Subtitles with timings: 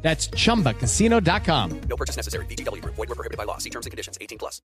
[0.00, 1.80] That's chumbacasino.com.
[1.88, 2.46] No purchase necessary.
[2.46, 2.82] BGW.
[2.84, 3.58] Void were prohibited by law.
[3.58, 4.16] See terms and conditions.
[4.20, 4.62] 18 plus.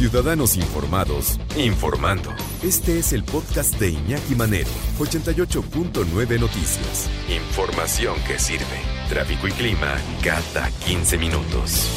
[0.00, 2.30] Ciudadanos informados, informando.
[2.62, 7.10] Este es el podcast de Iñaki Manero, 88.9 Noticias.
[7.28, 8.80] Información que sirve.
[9.10, 11.90] Tráfico y clima cada 15 minutos.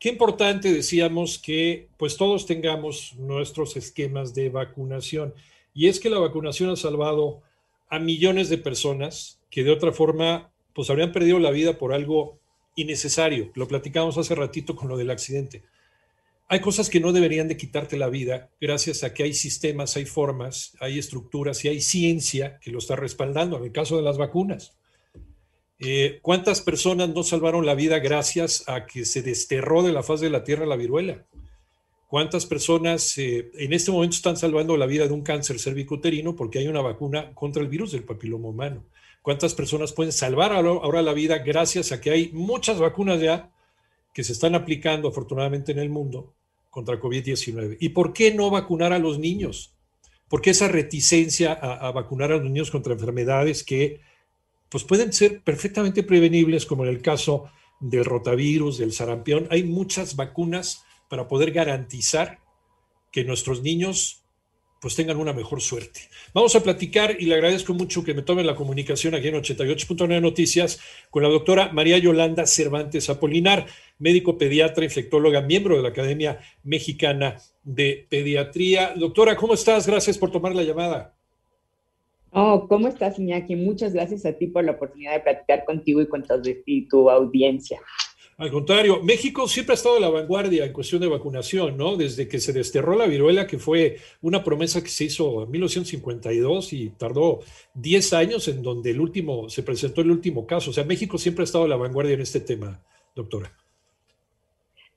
[0.00, 5.32] Qué importante decíamos que pues todos tengamos nuestros esquemas de vacunación.
[5.74, 7.42] Y es que la vacunación ha salvado
[7.88, 12.38] a millones de personas que de otra forma pues habrían perdido la vida por algo
[12.74, 13.50] innecesario.
[13.54, 15.62] Lo platicamos hace ratito con lo del accidente.
[16.48, 20.04] Hay cosas que no deberían de quitarte la vida gracias a que hay sistemas, hay
[20.04, 23.56] formas, hay estructuras y hay ciencia que lo está respaldando.
[23.56, 24.76] En el caso de las vacunas.
[25.78, 30.20] Eh, ¿Cuántas personas no salvaron la vida gracias a que se desterró de la faz
[30.20, 31.26] de la tierra la viruela?
[32.16, 36.58] ¿Cuántas personas eh, en este momento están salvando la vida de un cáncer cervicuterino porque
[36.58, 38.86] hay una vacuna contra el virus del papiloma humano?
[39.20, 43.52] ¿Cuántas personas pueden salvar ahora la vida gracias a que hay muchas vacunas ya
[44.14, 46.32] que se están aplicando afortunadamente en el mundo
[46.70, 47.76] contra COVID-19?
[47.80, 49.74] ¿Y por qué no vacunar a los niños?
[50.26, 54.00] ¿Por qué esa reticencia a, a vacunar a los niños contra enfermedades que
[54.70, 59.48] pues pueden ser perfectamente prevenibles, como en el caso del rotavirus, del sarampión.
[59.50, 62.38] Hay muchas vacunas para poder garantizar
[63.12, 64.26] que nuestros niños
[64.80, 66.00] pues tengan una mejor suerte.
[66.34, 70.20] Vamos a platicar y le agradezco mucho que me tomen la comunicación aquí en 88.9
[70.20, 70.78] Noticias
[71.10, 73.66] con la doctora María Yolanda Cervantes Apolinar,
[73.98, 78.92] médico pediatra, infectóloga, miembro de la Academia Mexicana de Pediatría.
[78.94, 79.86] Doctora, ¿cómo estás?
[79.86, 81.14] Gracias por tomar la llamada.
[82.30, 83.56] Oh, ¿cómo estás, Iñaki?
[83.56, 86.42] Muchas gracias a ti por la oportunidad de platicar contigo y con tu,
[86.90, 87.80] tu audiencia.
[88.38, 91.96] Al contrario, México siempre ha estado a la vanguardia en cuestión de vacunación, ¿no?
[91.96, 96.74] Desde que se desterró la viruela, que fue una promesa que se hizo en 1952
[96.74, 97.40] y tardó
[97.74, 100.70] 10 años en donde el último, se presentó el último caso.
[100.70, 102.82] O sea, México siempre ha estado a la vanguardia en este tema,
[103.14, 103.50] doctora.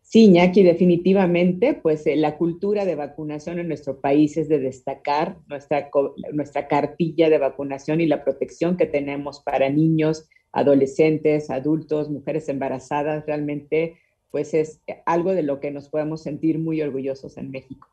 [0.01, 5.37] Sí, Iñaki, definitivamente, pues eh, la cultura de vacunación en nuestro país es de destacar
[5.47, 5.89] nuestra,
[6.33, 13.25] nuestra cartilla de vacunación y la protección que tenemos para niños, adolescentes, adultos, mujeres embarazadas,
[13.25, 13.97] realmente,
[14.31, 17.87] pues es algo de lo que nos podemos sentir muy orgullosos en México.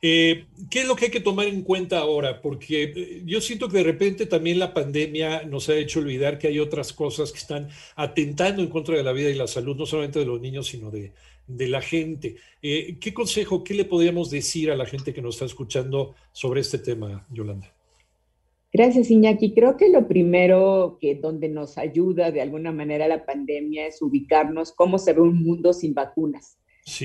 [0.00, 2.40] Eh, ¿Qué es lo que hay que tomar en cuenta ahora?
[2.40, 6.48] Porque eh, yo siento que de repente también la pandemia nos ha hecho olvidar que
[6.48, 9.84] hay otras cosas que están atentando en contra de la vida y la salud, no
[9.84, 11.12] solamente de los niños, sino de,
[11.48, 12.36] la gente.
[12.62, 16.62] Eh, ¿Qué consejo, qué le podríamos decir a la gente que nos está escuchando sobre
[16.62, 17.75] este tema, Yolanda?
[18.76, 19.54] Gracias, Iñaki.
[19.54, 24.72] Creo que lo primero que donde nos ayuda de alguna manera la pandemia es ubicarnos
[24.72, 26.58] cómo se ve un mundo sin vacunas.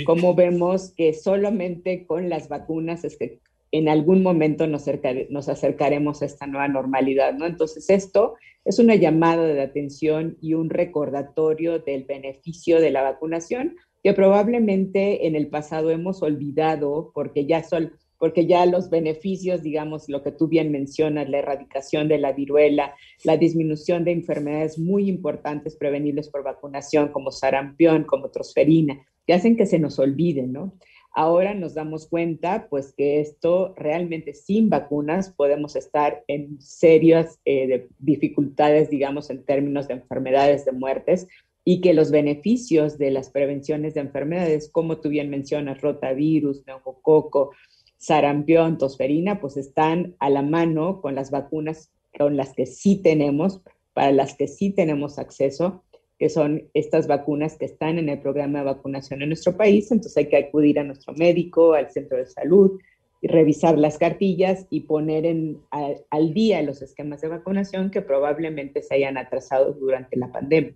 [0.06, 3.40] Cómo vemos que solamente con las vacunas es que
[3.72, 4.84] en algún momento nos,
[5.30, 7.46] nos acercaremos a esta nueva normalidad, ¿no?
[7.46, 8.34] Entonces, esto
[8.66, 15.26] es una llamada de atención y un recordatorio del beneficio de la vacunación que probablemente
[15.26, 20.32] en el pasado hemos olvidado porque ya son porque ya los beneficios, digamos, lo que
[20.32, 22.94] tú bien mencionas, la erradicación de la viruela,
[23.24, 29.58] la disminución de enfermedades muy importantes prevenibles por vacunación, como sarampión, como trosferina, que hacen
[29.58, 30.78] que se nos olviden, ¿no?
[31.16, 37.88] Ahora nos damos cuenta, pues, que esto realmente sin vacunas podemos estar en serias eh,
[37.98, 41.28] dificultades, digamos, en términos de enfermedades, de muertes,
[41.64, 47.52] y que los beneficios de las prevenciones de enfermedades, como tú bien mencionas, rotavirus, neumococo,
[48.02, 53.62] sarampión, tosferina, pues están a la mano con las vacunas con las que sí tenemos,
[53.94, 55.84] para las que sí tenemos acceso,
[56.18, 59.92] que son estas vacunas que están en el programa de vacunación en nuestro país.
[59.92, 62.80] Entonces hay que acudir a nuestro médico, al centro de salud,
[63.22, 65.62] y revisar las cartillas y poner en,
[66.10, 70.74] al día los esquemas de vacunación que probablemente se hayan atrasado durante la pandemia.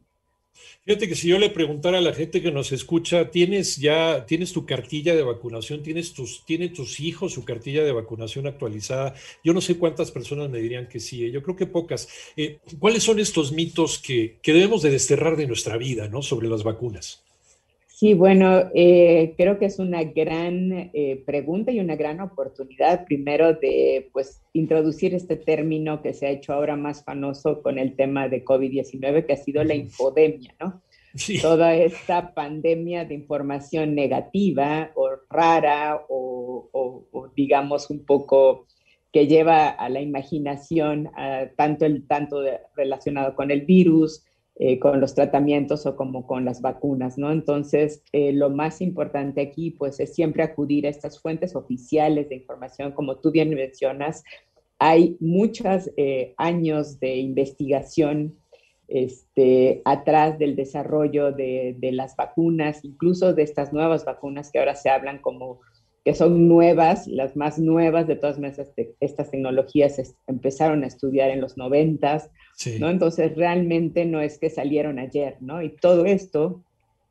[0.85, 4.53] Fíjate que si yo le preguntara a la gente que nos escucha, ¿tienes ya, tienes
[4.53, 5.83] tu cartilla de vacunación?
[5.83, 9.15] ¿Tienes tus, ¿Tienen tus hijos su cartilla de vacunación actualizada?
[9.43, 11.31] Yo no sé cuántas personas me dirían que sí, ¿eh?
[11.31, 12.07] yo creo que pocas.
[12.37, 16.21] Eh, ¿Cuáles son estos mitos que, que, debemos de desterrar de nuestra vida, ¿no?
[16.21, 17.24] Sobre las vacunas.
[17.95, 23.53] Sí, bueno, eh, creo que es una gran eh, pregunta y una gran oportunidad, primero,
[23.53, 28.27] de pues introducir este término que se ha hecho ahora más famoso con el tema
[28.27, 30.81] de COVID-19, que ha sido la infodemia, ¿no?
[31.15, 31.41] Sí.
[31.41, 38.67] Toda esta pandemia de información negativa o rara o, digamos un poco
[39.13, 41.09] que lleva a la imaginación,
[41.55, 42.43] tanto el tanto
[42.75, 44.25] relacionado con el virus,
[44.57, 47.29] eh, con los tratamientos o como con las vacunas, ¿no?
[47.29, 52.35] Entonces, eh, lo más importante aquí, pues, es siempre acudir a estas fuentes oficiales de
[52.35, 54.23] información, como tú bien mencionas.
[54.79, 58.37] Hay muchos eh, años de investigación
[58.87, 64.75] este, atrás del desarrollo de, de, las vacunas, incluso de estas nuevas vacunas que ahora
[64.75, 65.59] se hablan como
[66.05, 71.41] que son nuevas, las más nuevas de todas estas, estas tecnologías empezaron a estudiar en
[71.41, 72.29] los noventas,
[72.79, 72.91] ¿no?
[72.91, 75.63] Entonces realmente no es que salieron ayer, ¿no?
[75.63, 76.61] Y todo esto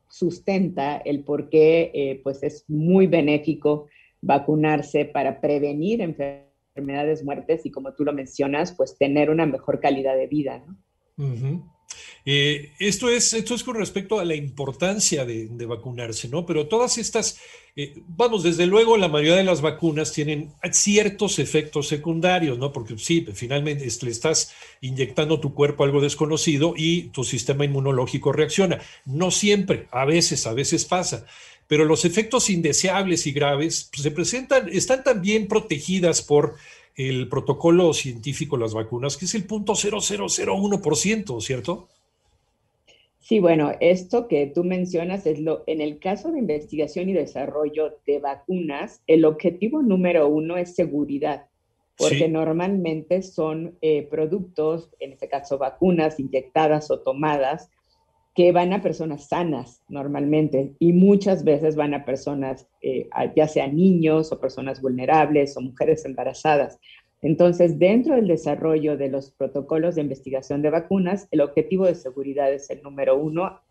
[0.07, 3.87] sustenta el por qué eh, pues es muy benéfico
[4.21, 10.15] vacunarse para prevenir enfermedades, muertes y como tú lo mencionas, pues tener una mejor calidad
[10.15, 11.74] de vida, ¿no?
[12.27, 16.43] Eh, esto, es, esto es con respecto a la importancia de, vacunarse, ¿no?
[16.47, 17.37] Pero todas estas,
[17.75, 22.73] eh, vamos, desde luego la mayoría de las vacunas tienen ciertos efectos secundarios, ¿no?
[22.73, 28.81] Porque sí, finalmente le estás inyectando tu cuerpo algo desconocido y tu sistema inmunológico reacciona.
[29.05, 31.27] No siempre, a veces, a veces pasa.
[31.67, 36.55] Pero los efectos indeseables y graves pues, se presentan, están también protegidas por
[36.95, 41.87] el protocolo científico las vacunas, que es el punto 0001%, ¿cierto?
[43.25, 47.97] Sí, bueno, esto que tú mencionas es lo, en el caso de investigación y desarrollo
[48.05, 51.47] de vacunas, el objetivo número uno es seguridad,
[51.97, 57.71] porque normalmente son eh, productos, en este caso vacunas inyectadas o tomadas,
[58.35, 63.75] que van a personas sanas normalmente y muchas veces van a personas, eh, ya sean
[63.75, 66.77] niños o personas vulnerables o mujeres embarazadas.
[67.25, 72.53] Entonces, dentro del desarrollo de los protocolos de investigación de vacunas, el objetivo de seguridad
[72.53, 73.61] es el número uno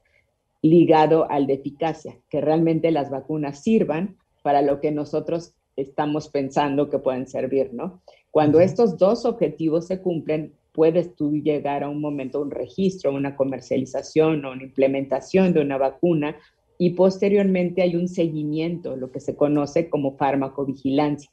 [0.61, 6.91] ligado al de eficacia, que realmente las vacunas sirvan para lo que nosotros estamos pensando
[6.91, 8.03] que pueden servir, ¿no?
[8.33, 13.37] Cuando estos dos objetivos se cumplen, puedes tú llegar a un momento, un registro, una
[13.37, 16.35] comercialización o una implementación de una vacuna
[16.77, 21.31] y posteriormente hay un seguimiento, lo que se conoce como farmacovigilancia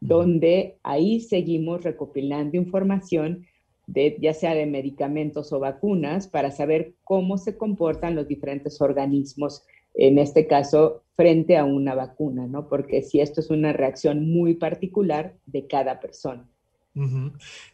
[0.00, 3.46] donde ahí seguimos recopilando información
[3.86, 9.62] de ya sea de medicamentos o vacunas para saber cómo se comportan los diferentes organismos,
[9.94, 12.68] en este caso frente a una vacuna, ¿no?
[12.68, 16.46] Porque si esto es una reacción muy particular de cada persona.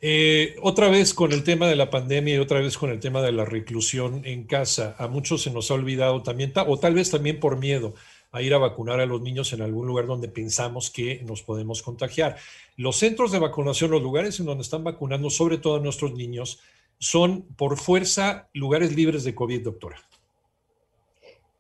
[0.01, 3.23] Eh, otra vez con el tema de la pandemia y otra vez con el tema
[3.23, 7.11] de la reclusión en casa, a muchos se nos ha olvidado también, o tal vez
[7.11, 7.95] también por miedo,
[8.33, 11.83] a ir a vacunar a los niños en algún lugar donde pensamos que nos podemos
[11.83, 12.37] contagiar.
[12.77, 16.61] Los centros de vacunación, los lugares en donde están vacunando, sobre todo a nuestros niños,
[16.99, 19.99] son por fuerza lugares libres de COVID, doctora.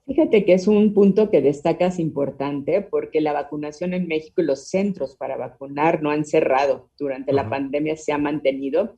[0.06, 4.68] Fíjate que es un punto que destacas importante porque la vacunación en México y los
[4.68, 6.88] centros para vacunar no han cerrado.
[6.98, 8.96] Durante la pandemia se ha mantenido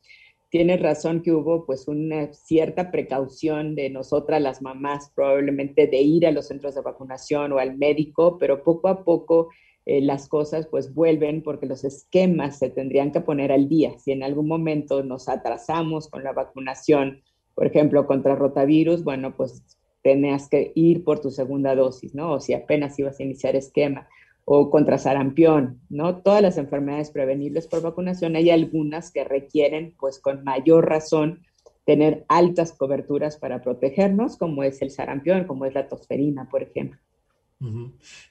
[0.54, 6.28] tienes razón que hubo pues una cierta precaución de nosotras las mamás probablemente de ir
[6.28, 9.48] a los centros de vacunación o al médico, pero poco a poco
[9.84, 13.98] eh, las cosas pues vuelven porque los esquemas se tendrían que poner al día.
[13.98, 17.24] Si en algún momento nos atrasamos con la vacunación,
[17.56, 19.64] por ejemplo, contra rotavirus, bueno, pues
[20.04, 22.34] tenías que ir por tu segunda dosis, ¿no?
[22.34, 24.06] O si apenas ibas a iniciar esquema
[24.44, 26.22] o contra sarampión, ¿no?
[26.22, 31.42] Todas las enfermedades prevenibles por vacunación, hay algunas que requieren, pues con mayor razón,
[31.84, 36.98] tener altas coberturas para protegernos, como es el sarampión, como es la tosferina, por ejemplo.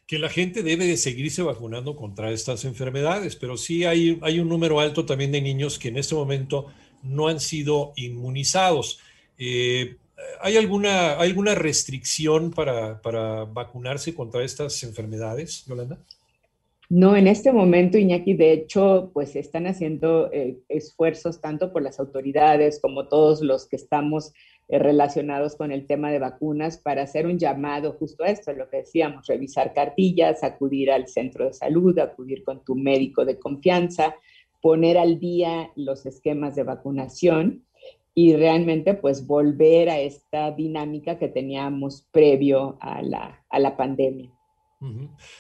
[0.05, 4.47] Que la gente debe de seguirse vacunando contra estas enfermedades, pero sí hay, hay un
[4.47, 6.67] número alto también de niños que en este momento
[7.01, 8.99] no han sido inmunizados.
[9.39, 9.97] Eh,
[10.45, 12.99] ¿Hay alguna, alguna restricción para,
[13.45, 15.97] vacunarse contra estas enfermedades, Yolanda?
[16.89, 21.97] No, en este momento, Iñaki, de hecho, pues están haciendo eh, esfuerzos tanto por las
[21.97, 24.33] autoridades como todos los que estamos
[24.67, 28.69] eh, relacionados con el tema de vacunas para hacer un llamado justo a esto, lo
[28.69, 34.13] que decíamos, revisar cartillas, acudir al centro de salud, acudir con tu médico de confianza,
[34.61, 37.63] poner al día los esquemas de vacunación
[38.15, 44.31] y realmente pues volver a esta dinámica que teníamos previo a la, a la pandemia.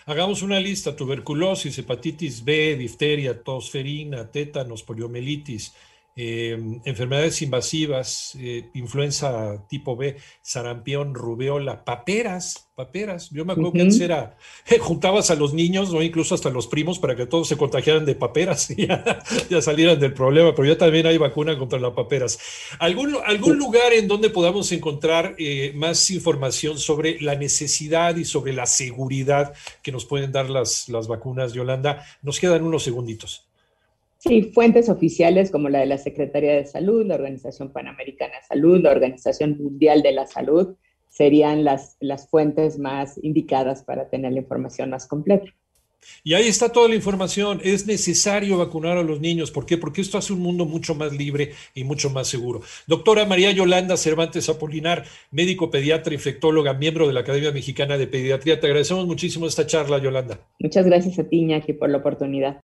[0.05, 5.73] Hagamos una lista, tuberculosis, hepatitis B, difteria, tosferina, tétanos, poliomielitis,
[6.15, 13.31] eh, enfermedades invasivas, eh, influenza tipo B, sarampión, rubeola, paperas, paperas.
[13.31, 14.37] Yo me acuerdo que antes era,
[14.79, 18.13] juntabas a los niños o incluso hasta los primos para que todos se contagiaran de
[18.13, 22.37] paperas y ya, salieran del problema, pero ya también hay vacuna contra las paperas.
[22.79, 28.53] ¿Algún, algún lugar en donde podamos encontrar eh, más información sobre la necesidad y sobre
[28.53, 32.05] la seguridad que nos pueden dar las, las vacunas, Yolanda?
[32.21, 33.47] Nos quedan unos segunditos.
[34.25, 38.79] Sí, fuentes oficiales como la de la Secretaría de Salud, la Organización Panamericana de Salud,
[38.81, 40.77] la Organización Mundial de la Salud,
[41.09, 45.51] serían las, las fuentes más indicadas para tener la información más completa.
[46.23, 47.59] Y ahí está toda la información.
[47.65, 49.51] Es necesario vacunar a los niños.
[49.51, 49.77] ¿Por qué?
[49.77, 52.61] Porque esto hace un mundo mucho más libre y mucho más seguro.
[52.87, 58.59] Doctora María Yolanda Cervantes Apolinar, médico pediatra, infectóloga, miembro de la Academia Mexicana de Pediatría.
[58.59, 60.39] Te agradecemos muchísimo esta charla, Yolanda.
[60.59, 62.61] Muchas gracias a ti, Iñaki, por la oportunidad.